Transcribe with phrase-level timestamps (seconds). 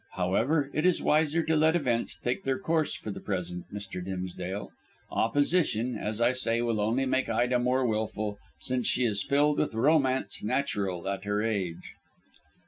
[0.13, 4.03] However, it is wiser to let events take their course for the present, Mr.
[4.03, 4.71] Dimsdale.
[5.11, 9.75] Opposition, as I say, will only make Ida more wilful, since she is filled with
[9.75, 11.93] romance natural at her age."